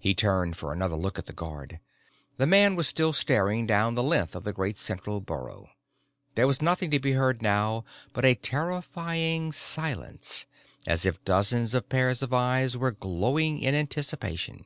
[0.00, 1.78] He turned for another look at the guard.
[2.36, 5.70] The man was still staring down the length of the great central burrow.
[6.34, 10.46] There was nothing to be heard now but a terrifying silence,
[10.84, 14.64] as if dozens of pairs of eyes were glowing in anticipation.